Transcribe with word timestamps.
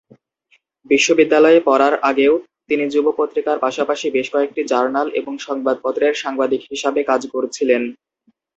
বিশ্ববিদ্যালয়ে 0.85 1.59
পড়ার 1.65 1.93
আগেও, 2.09 2.33
তিনি 2.69 2.83
যুব 2.93 3.05
পত্রিকার 3.19 3.57
পাশাপাশি 3.59 4.07
বেশ 4.11 4.27
কয়েকটি 4.33 4.61
জার্নাল 4.71 5.07
এবং 5.19 5.33
সংবাদপত্রের 5.47 6.13
সাংবাদিক 6.23 6.61
হিসাবে 6.71 7.01
কাজ 7.03 7.21
করছিলেন। 7.33 7.81